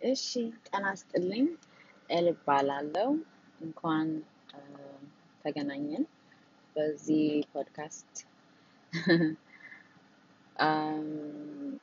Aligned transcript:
እሺ 0.00 0.26
ጤና 0.66 0.84
ይስጥልኝ 0.94 1.46
ኤል 2.10 2.26
እባላለሁ። 2.32 3.08
እንኳን 3.60 4.08
ተገናኘን 5.42 6.04
በዚህ 6.76 7.24
ፖድካስት። 7.52 8.14
um, 10.58 11.80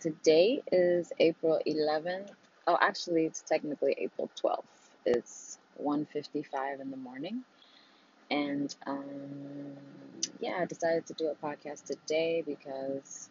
today 0.00 0.46
is 0.72 1.12
April 1.20 1.60
11th. 1.66 2.30
Oh, 2.66 2.78
actually, 2.80 3.24
it's 3.24 3.42
technically 3.42 3.94
April 3.98 4.30
12th. 4.36 4.74
It's 5.06 5.34
1:55 5.78 6.80
in 6.80 6.90
the 6.90 6.96
morning, 6.98 7.36
and 8.30 8.74
um, 8.86 9.76
yeah, 10.40 10.58
I 10.60 10.64
decided 10.66 11.06
to 11.06 11.14
do 11.14 11.28
a 11.28 11.34
podcast 11.36 11.84
today 11.84 12.42
because, 12.44 13.30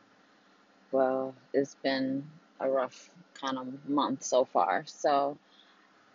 well, 0.92 1.34
it's 1.54 1.76
been 1.78 2.26
a 2.60 2.70
rough 2.70 3.10
kind 3.35 3.59
of 3.59 3.89
month 3.89 4.23
so 4.23 4.45
far. 4.45 4.85
So, 4.87 5.39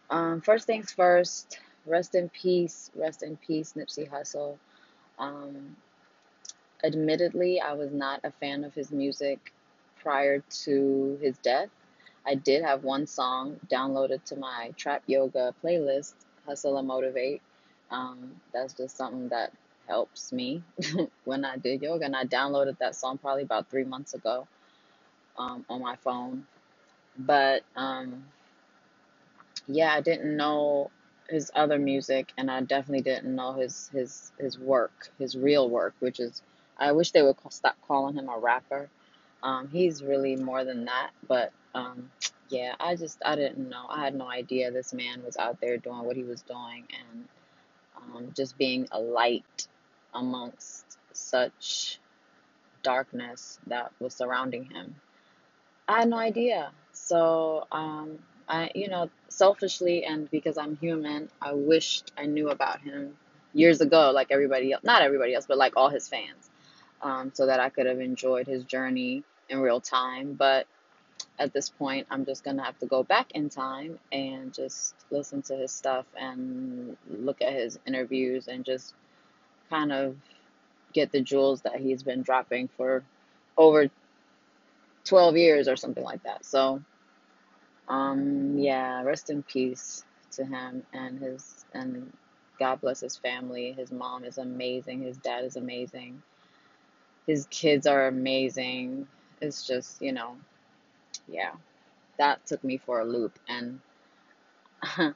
um, 0.09 0.41
first 0.41 0.67
things 0.67 0.91
first, 0.91 1.59
rest 1.85 2.15
in 2.15 2.29
peace, 2.29 2.91
rest 2.95 3.23
in 3.23 3.37
peace, 3.37 3.73
Nipsey 3.75 4.09
Hussle. 4.09 4.57
Um, 5.19 5.75
admittedly, 6.83 7.59
I 7.59 7.73
was 7.73 7.91
not 7.91 8.21
a 8.23 8.31
fan 8.31 8.63
of 8.63 8.73
his 8.73 8.91
music 8.91 9.53
prior 10.01 10.43
to 10.63 11.17
his 11.21 11.37
death. 11.39 11.69
I 12.25 12.35
did 12.35 12.63
have 12.63 12.83
one 12.83 13.07
song 13.07 13.59
downloaded 13.67 14.23
to 14.25 14.35
my 14.35 14.73
trap 14.75 15.03
yoga 15.07 15.53
playlist, 15.63 16.13
Hustle 16.45 16.77
and 16.77 16.87
Motivate. 16.87 17.41
Um, 17.89 18.41
that's 18.53 18.73
just 18.73 18.97
something 18.97 19.29
that 19.29 19.53
helps 19.87 20.33
me 20.33 20.61
when 21.23 21.45
I 21.45 21.57
did 21.57 21.81
yoga, 21.81 22.05
and 22.05 22.15
I 22.15 22.25
downloaded 22.25 22.77
that 22.79 22.95
song 22.95 23.17
probably 23.17 23.43
about 23.43 23.69
three 23.69 23.85
months 23.85 24.13
ago 24.13 24.47
um, 25.37 25.65
on 25.69 25.81
my 25.81 25.95
phone. 25.95 26.45
But 27.17 27.63
um, 27.75 28.25
yeah, 29.67 29.93
I 29.93 30.01
didn't 30.01 30.35
know 30.35 30.91
his 31.29 31.51
other 31.55 31.77
music, 31.77 32.31
and 32.37 32.49
I 32.49 32.61
definitely 32.61 33.01
didn't 33.03 33.35
know 33.35 33.53
his 33.53 33.89
his 33.93 34.31
his 34.39 34.57
work, 34.57 35.11
his 35.19 35.37
real 35.37 35.69
work, 35.69 35.95
which 35.99 36.19
is 36.19 36.41
I 36.77 36.91
wish 36.91 37.11
they 37.11 37.21
would 37.21 37.37
stop 37.49 37.75
calling 37.87 38.15
him 38.15 38.29
a 38.29 38.37
rapper. 38.37 38.89
Um, 39.43 39.67
he's 39.69 40.03
really 40.03 40.35
more 40.35 40.63
than 40.63 40.85
that, 40.85 41.11
but 41.27 41.51
um, 41.75 42.11
yeah, 42.49 42.75
I 42.79 42.95
just 42.95 43.21
I 43.25 43.35
didn't 43.35 43.69
know. 43.69 43.85
I 43.89 44.03
had 44.03 44.15
no 44.15 44.29
idea 44.29 44.71
this 44.71 44.93
man 44.93 45.23
was 45.23 45.37
out 45.37 45.59
there 45.61 45.77
doing 45.77 46.03
what 46.03 46.15
he 46.15 46.23
was 46.23 46.41
doing, 46.41 46.85
and 46.99 47.25
um, 47.97 48.31
just 48.35 48.57
being 48.57 48.87
a 48.91 48.99
light 48.99 49.67
amongst 50.13 50.97
such 51.13 51.99
darkness 52.83 53.59
that 53.67 53.91
was 53.99 54.13
surrounding 54.15 54.65
him. 54.65 54.95
I 55.87 55.99
had 55.99 56.09
no 56.09 56.17
idea. 56.17 56.71
So, 57.07 57.65
um, 57.71 58.19
I, 58.49 58.69
you 58.75 58.89
know, 58.89 59.09
selfishly 59.29 60.03
and 60.03 60.29
because 60.29 60.57
I'm 60.57 60.75
human, 60.75 61.29
I 61.41 61.53
wished 61.53 62.11
I 62.17 62.25
knew 62.25 62.49
about 62.49 62.81
him 62.81 63.15
years 63.53 63.79
ago, 63.79 64.11
like 64.11 64.27
everybody 64.29 64.73
else, 64.73 64.83
not 64.83 65.01
everybody 65.01 65.33
else, 65.33 65.45
but 65.47 65.57
like 65.57 65.77
all 65.77 65.89
his 65.89 66.09
fans, 66.09 66.49
um, 67.01 67.31
so 67.33 67.45
that 67.45 67.61
I 67.61 67.69
could 67.69 67.85
have 67.85 68.01
enjoyed 68.01 68.45
his 68.45 68.65
journey 68.65 69.23
in 69.47 69.59
real 69.59 69.79
time. 69.79 70.33
But 70.33 70.67
at 71.39 71.53
this 71.53 71.69
point, 71.69 72.07
I'm 72.11 72.25
just 72.25 72.43
gonna 72.43 72.63
have 72.63 72.77
to 72.79 72.85
go 72.87 73.03
back 73.03 73.31
in 73.31 73.47
time 73.49 73.99
and 74.11 74.53
just 74.53 74.93
listen 75.09 75.41
to 75.43 75.55
his 75.55 75.71
stuff 75.71 76.05
and 76.19 76.97
look 77.09 77.41
at 77.41 77.53
his 77.53 77.79
interviews 77.87 78.49
and 78.49 78.65
just 78.65 78.93
kind 79.69 79.93
of 79.93 80.17
get 80.91 81.13
the 81.13 81.21
jewels 81.21 81.61
that 81.61 81.77
he's 81.77 82.03
been 82.03 82.21
dropping 82.21 82.67
for 82.75 83.03
over 83.55 83.89
12 85.05 85.37
years 85.37 85.67
or 85.69 85.77
something 85.77 86.03
like 86.03 86.21
that. 86.23 86.45
So, 86.45 86.81
um, 87.87 88.57
yeah, 88.57 89.03
rest 89.03 89.29
in 89.29 89.43
peace 89.43 90.03
to 90.31 90.45
him 90.45 90.83
and 90.93 91.19
his 91.19 91.65
and 91.73 92.11
God 92.59 92.81
bless 92.81 92.99
his 92.99 93.17
family. 93.17 93.73
His 93.73 93.91
mom 93.91 94.23
is 94.23 94.37
amazing. 94.37 95.03
His 95.03 95.17
dad 95.17 95.45
is 95.45 95.55
amazing. 95.55 96.21
His 97.25 97.45
kids 97.49 97.85
are 97.85 98.07
amazing. 98.07 99.07
It's 99.41 99.65
just, 99.65 100.01
you 100.01 100.11
know, 100.11 100.37
yeah, 101.27 101.51
that 102.17 102.45
took 102.45 102.63
me 102.63 102.77
for 102.77 103.01
a 103.01 103.05
loop. 103.05 103.37
And 103.47 103.79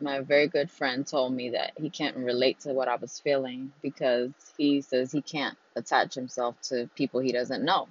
my 0.00 0.20
very 0.20 0.48
good 0.48 0.70
friend 0.70 1.06
told 1.06 1.32
me 1.32 1.50
that 1.50 1.72
he 1.76 1.90
can't 1.90 2.16
relate 2.16 2.60
to 2.60 2.72
what 2.74 2.88
I 2.88 2.96
was 2.96 3.20
feeling 3.20 3.72
because 3.82 4.32
he 4.58 4.80
says 4.80 5.12
he 5.12 5.22
can't 5.22 5.56
attach 5.76 6.14
himself 6.14 6.60
to 6.62 6.90
people 6.96 7.20
he 7.20 7.32
doesn't 7.32 7.64
know. 7.64 7.88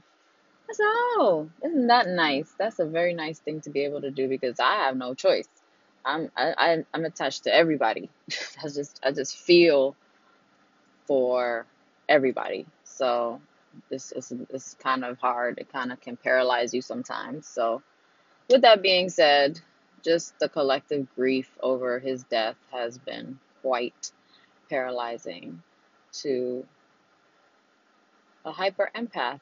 "Oh, 0.80 1.50
isn't 1.64 1.88
that 1.88 2.08
nice? 2.08 2.54
That's 2.58 2.80
a 2.80 2.86
very 2.86 3.14
nice 3.14 3.40
thing 3.40 3.62
to 3.62 3.70
be 3.70 3.82
able 3.82 4.02
to 4.02 4.12
do 4.12 4.28
because 4.28 4.59
I 4.59 4.76
have 4.86 4.96
no 4.98 5.14
choice. 5.14 5.48
I'm 6.06 6.32
I, 6.36 6.54
I 6.58 6.86
I'm 6.94 7.06
attached 7.06 7.44
to 7.44 7.54
everybody. 7.54 8.09
I 8.64 8.68
just 8.68 9.00
I 9.04 9.12
just 9.12 9.38
feel 9.38 9.96
for 11.06 11.66
everybody. 12.09 12.66
So 12.84 13.42
this 13.90 14.12
is 14.12 14.34
it's 14.50 14.76
kind 14.76 15.04
of 15.04 15.18
hard. 15.20 15.59
It 15.59 15.72
kind 15.72 15.92
of 15.92 16.02
can 16.02 16.18
paralyze 16.18 16.74
you 16.74 16.82
sometimes. 16.82 17.48
So 17.48 17.82
with 18.50 18.62
that 18.62 18.82
being 18.82 19.09
said, 19.09 19.59
just 20.03 20.38
the 20.40 20.50
collective 20.50 21.08
grief 21.16 21.50
over 21.62 22.00
his 22.00 22.24
death 22.24 22.56
has 22.72 22.98
been 22.98 23.40
quite 23.62 24.12
paralyzing 24.70 25.62
to 26.14 26.66
a 28.44 28.52
hyper 28.52 28.90
empath 28.96 29.40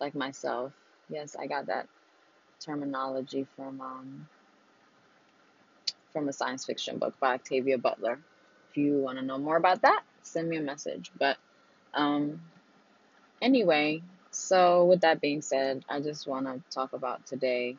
like 0.00 0.14
myself. 0.14 0.72
Yes, 1.08 1.36
I 1.38 1.46
got 1.46 1.66
that 1.66 1.88
terminology 2.60 3.46
from 3.56 3.80
um, 3.80 4.28
from 6.12 6.28
a 6.28 6.32
science 6.32 6.64
fiction 6.64 6.98
book 6.98 7.18
by 7.20 7.34
Octavia 7.34 7.78
Butler. 7.78 8.18
If 8.70 8.76
you 8.76 8.98
want 8.98 9.18
to 9.18 9.24
know 9.24 9.38
more 9.38 9.56
about 9.56 9.82
that, 9.82 10.02
send 10.22 10.48
me 10.48 10.56
a 10.56 10.62
message. 10.62 11.10
But 11.18 11.36
um, 11.94 12.40
anyway, 13.40 14.02
so 14.30 14.84
with 14.84 15.00
that 15.02 15.20
being 15.20 15.42
said, 15.42 15.84
I 15.88 16.00
just 16.00 16.26
want 16.26 16.46
to 16.46 16.60
talk 16.74 16.92
about 16.92 17.26
today 17.26 17.76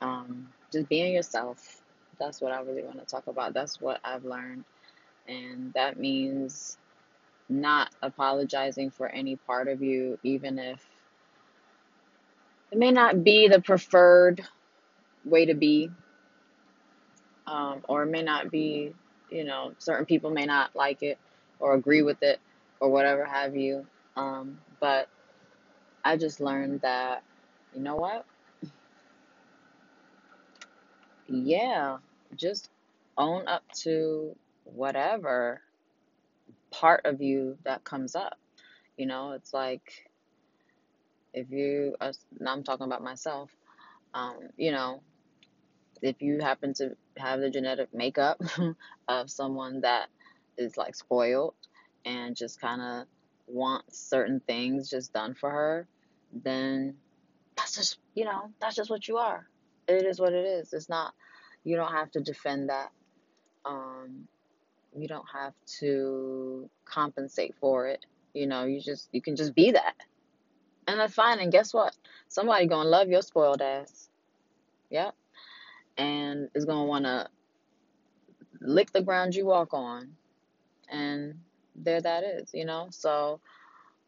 um, 0.00 0.48
just 0.72 0.88
being 0.88 1.12
yourself. 1.14 1.82
That's 2.18 2.40
what 2.40 2.52
I 2.52 2.60
really 2.60 2.82
want 2.82 3.00
to 3.00 3.06
talk 3.06 3.26
about. 3.26 3.54
That's 3.54 3.80
what 3.80 4.00
I've 4.04 4.24
learned, 4.24 4.64
and 5.26 5.72
that 5.74 5.98
means 5.98 6.78
not 7.48 7.90
apologizing 8.02 8.90
for 8.90 9.08
any 9.08 9.36
part 9.36 9.68
of 9.68 9.82
you, 9.82 10.18
even 10.22 10.58
if 10.58 10.84
it 12.72 12.78
may 12.78 12.90
not 12.90 13.24
be 13.24 13.48
the 13.48 13.60
preferred 13.60 14.42
way 15.24 15.46
to 15.46 15.54
be, 15.54 15.90
um, 17.46 17.84
or 17.88 18.04
it 18.04 18.10
may 18.10 18.22
not 18.22 18.50
be, 18.50 18.94
you 19.30 19.44
know, 19.44 19.72
certain 19.78 20.06
people 20.06 20.30
may 20.30 20.46
not 20.46 20.74
like 20.74 21.02
it 21.02 21.18
or 21.60 21.74
agree 21.74 22.02
with 22.02 22.22
it 22.22 22.40
or 22.80 22.90
whatever 22.90 23.24
have 23.24 23.56
you. 23.56 23.86
Um, 24.16 24.58
but 24.80 25.08
I 26.04 26.16
just 26.16 26.40
learned 26.40 26.80
that, 26.82 27.22
you 27.74 27.80
know 27.82 27.96
what? 27.96 28.24
Yeah, 31.28 31.98
just 32.36 32.70
own 33.18 33.48
up 33.48 33.64
to 33.82 34.36
whatever 34.64 35.60
part 36.80 37.06
of 37.06 37.22
you 37.22 37.56
that 37.64 37.84
comes 37.84 38.16
up. 38.16 38.38
You 38.96 39.06
know, 39.06 39.32
it's 39.32 39.52
like 39.54 40.10
if 41.32 41.50
you, 41.50 41.94
uh, 42.00 42.12
now 42.38 42.52
I'm 42.52 42.64
talking 42.64 42.86
about 42.86 43.02
myself, 43.02 43.50
um, 44.12 44.38
you 44.56 44.72
know, 44.72 45.02
if 46.02 46.20
you 46.20 46.40
happen 46.40 46.74
to 46.74 46.96
have 47.16 47.40
the 47.40 47.50
genetic 47.50 47.94
makeup 47.94 48.40
of 49.08 49.30
someone 49.30 49.80
that 49.82 50.08
is 50.58 50.76
like 50.76 50.94
spoiled 50.94 51.54
and 52.04 52.36
just 52.36 52.60
kind 52.60 52.80
of 52.80 53.06
wants 53.46 53.98
certain 53.98 54.40
things 54.46 54.90
just 54.90 55.12
done 55.12 55.34
for 55.34 55.50
her, 55.50 55.86
then 56.32 56.94
that's 57.56 57.76
just, 57.76 57.98
you 58.14 58.24
know, 58.24 58.50
that's 58.60 58.76
just 58.76 58.90
what 58.90 59.06
you 59.06 59.16
are. 59.18 59.46
It 59.86 60.06
is 60.06 60.20
what 60.20 60.32
it 60.32 60.44
is. 60.44 60.72
It's 60.72 60.88
not, 60.88 61.14
you 61.62 61.76
don't 61.76 61.92
have 61.92 62.10
to 62.12 62.20
defend 62.20 62.68
that. 62.68 62.90
Um, 63.64 64.28
you 64.96 65.08
don't 65.08 65.26
have 65.32 65.54
to 65.80 66.68
compensate 66.84 67.54
for 67.60 67.88
it. 67.88 68.04
You 68.32 68.46
know, 68.46 68.64
you 68.64 68.80
just, 68.80 69.08
you 69.12 69.20
can 69.20 69.36
just 69.36 69.54
be 69.54 69.72
that. 69.72 69.94
And 70.86 71.00
that's 71.00 71.14
fine. 71.14 71.38
And 71.38 71.52
guess 71.52 71.72
what? 71.72 71.96
Somebody 72.28 72.66
gonna 72.66 72.88
love 72.88 73.08
your 73.08 73.22
spoiled 73.22 73.62
ass. 73.62 74.08
Yep. 74.90 75.14
And 75.96 76.48
is 76.54 76.64
gonna 76.64 76.84
wanna 76.84 77.28
lick 78.60 78.92
the 78.92 79.02
ground 79.02 79.34
you 79.34 79.46
walk 79.46 79.72
on. 79.72 80.10
And 80.90 81.34
there 81.76 82.00
that 82.00 82.24
is, 82.24 82.50
you 82.52 82.64
know? 82.64 82.88
So 82.90 83.40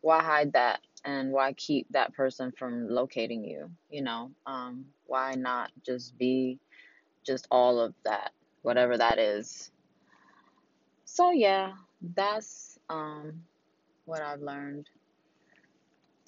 why 0.00 0.23
hide 0.23 0.53
that? 0.53 0.81
And 1.05 1.31
why 1.33 1.53
keep 1.53 1.87
that 1.91 2.15
person 2.15 2.53
from 2.59 2.88
locating 2.88 3.44
you? 3.44 3.71
You 3.91 4.03
know, 4.03 4.31
um, 4.47 4.87
why 5.06 5.35
not 5.35 5.71
just 5.85 6.19
be 6.19 6.59
just 7.25 7.47
all 7.50 7.81
of 7.81 7.94
that, 8.05 8.33
whatever 8.62 8.99
that 8.99 9.19
is? 9.19 9.71
So 11.17 11.31
yeah, 11.31 11.73
that's 12.15 12.79
um 12.91 13.41
what 14.05 14.21
I've 14.21 14.43
learned. 14.43 14.91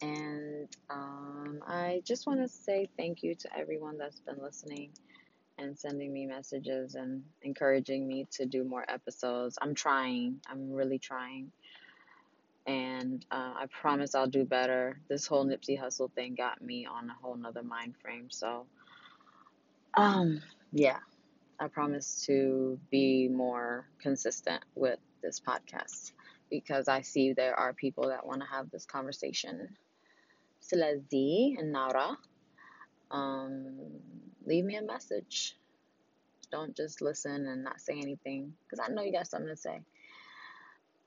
And 0.01 0.67
um, 0.89 1.61
I 1.67 2.01
just 2.07 2.27
want 2.27 2.41
to 2.41 2.49
say 2.49 2.89
thank 2.97 3.23
you 3.23 3.35
to 3.35 3.55
everyone 3.55 3.99
that's 3.99 4.21
been 4.21 4.39
listening 4.43 4.93
and 5.59 5.79
sending 5.79 6.11
me 6.11 6.25
messages 6.25 6.95
and 6.95 7.23
encouraging 7.43 8.09
me 8.09 8.27
to 8.31 8.47
do 8.47 8.65
more 8.65 8.87
episodes. 8.89 9.59
I'm 9.61 9.75
trying, 9.75 10.41
I'm 10.49 10.73
really 10.73 10.99
trying. 10.99 11.53
And 12.67 13.27
uh, 13.31 13.53
I 13.57 13.67
promise 13.71 14.15
I'll 14.15 14.27
do 14.27 14.47
better. 14.47 15.03
This 15.11 15.27
whole 15.27 15.45
Nipsey 15.45 15.79
Hussle 15.79 16.11
thing 16.15 16.35
got 16.35 16.63
me 16.63 16.87
on 16.87 17.11
a 17.11 17.15
whole 17.21 17.37
nother 17.37 17.63
mind 17.63 17.95
frame. 18.01 18.29
So, 18.31 18.65
um, 19.95 20.41
yeah, 20.73 21.01
I 21.61 21.67
promise 21.67 22.25
to 22.27 22.79
be 22.91 23.29
more 23.29 23.89
consistent 24.01 24.63
with 24.77 25.01
this 25.23 25.41
podcast 25.41 26.13
because 26.51 26.87
I 26.87 27.01
see 27.01 27.33
there 27.33 27.59
are 27.59 27.73
people 27.73 28.09
that 28.09 28.25
want 28.25 28.43
to 28.43 28.47
have 28.47 28.71
this 28.71 28.87
conversation. 28.87 29.77
Selezi 30.63 31.59
and 31.59 31.73
Nara, 31.73 32.17
um, 33.11 33.77
leave 34.47 34.65
me 34.65 34.77
a 34.77 34.83
message. 34.83 35.57
Don't 36.53 36.77
just 36.77 37.03
listen 37.03 37.47
and 37.47 37.65
not 37.65 37.81
say 37.81 37.95
anything 38.01 38.55
because 38.63 38.85
I 38.87 38.93
know 38.93 39.03
you 39.03 39.13
got 39.13 39.27
something 39.27 39.49
to 39.49 39.57
say. 39.57 39.81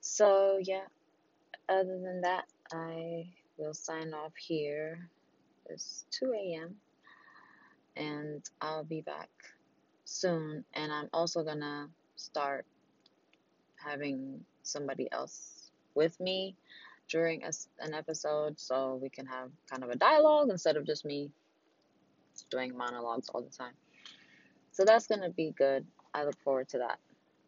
So, 0.00 0.58
yeah, 0.60 0.84
other 1.68 1.98
than 1.98 2.20
that, 2.22 2.44
I 2.72 3.26
will 3.56 3.74
sign 3.74 4.12
off 4.12 4.32
here. 4.36 5.08
It's 5.66 6.04
2 6.10 6.32
a.m. 6.32 6.76
and 7.96 8.44
I'll 8.60 8.84
be 8.84 9.00
back 9.00 9.30
soon. 10.12 10.64
And 10.74 10.92
I'm 10.92 11.08
also 11.12 11.42
gonna 11.42 11.88
start 12.16 12.66
having 13.76 14.44
somebody 14.62 15.08
else 15.10 15.70
with 15.94 16.18
me 16.20 16.56
during 17.08 17.44
a, 17.44 17.50
an 17.80 17.94
episode 17.94 18.58
so 18.58 18.98
we 19.02 19.08
can 19.08 19.26
have 19.26 19.50
kind 19.68 19.82
of 19.82 19.90
a 19.90 19.96
dialogue 19.96 20.48
instead 20.50 20.76
of 20.76 20.86
just 20.86 21.04
me 21.04 21.30
doing 22.50 22.76
monologues 22.76 23.28
all 23.28 23.42
the 23.42 23.50
time. 23.50 23.74
So 24.70 24.84
that's 24.84 25.06
to 25.20 25.30
be 25.30 25.52
good. 25.56 25.84
I 26.14 26.24
look 26.24 26.38
forward 26.40 26.68
to 26.70 26.78
that. 26.78 26.98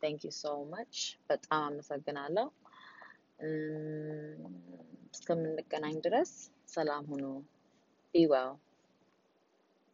Thank 0.00 0.24
you 0.24 0.30
so 0.30 0.66
much. 0.68 1.18
But 1.28 1.40
um, 1.50 1.80
sa 1.80 1.96
ganalo. 1.96 2.52
Um, 3.40 4.36
dress. 6.02 6.50
Salam 6.66 7.06
hunu. 7.06 7.42
Be 8.12 8.26
well. 8.26 8.60